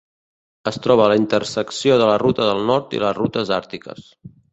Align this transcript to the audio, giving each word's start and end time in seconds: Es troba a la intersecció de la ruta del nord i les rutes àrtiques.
Es 0.69 0.77
troba 0.85 1.03
a 1.07 1.09
la 1.11 1.17
intersecció 1.19 1.97
de 2.03 2.07
la 2.11 2.15
ruta 2.23 2.47
del 2.47 2.65
nord 2.71 2.97
i 3.01 3.03
les 3.05 3.15
rutes 3.19 3.53
àrtiques. 3.59 4.09